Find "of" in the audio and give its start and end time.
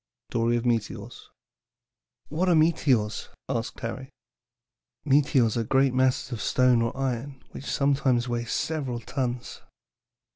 0.57-0.65, 6.31-6.41